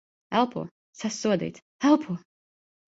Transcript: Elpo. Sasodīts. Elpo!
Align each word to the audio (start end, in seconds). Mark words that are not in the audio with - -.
Elpo. 0.39 0.63
Sasodīts. 1.03 1.65
Elpo! 1.93 2.21